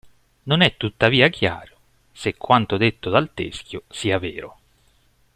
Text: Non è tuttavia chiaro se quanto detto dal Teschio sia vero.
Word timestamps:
Non 0.47 0.61
è 0.61 0.77
tuttavia 0.77 1.29
chiaro 1.29 1.77
se 2.11 2.33
quanto 2.35 2.75
detto 2.77 3.11
dal 3.11 3.35
Teschio 3.35 3.83
sia 3.89 4.17
vero. 4.17 4.57